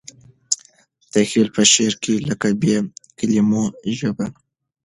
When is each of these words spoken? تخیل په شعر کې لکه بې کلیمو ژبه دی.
تخیل 1.11 1.47
په 1.55 1.61
شعر 1.71 1.93
کې 2.03 2.15
لکه 2.29 2.47
بې 2.61 2.75
کلیمو 3.17 3.63
ژبه 3.97 4.25
دی. 4.33 4.39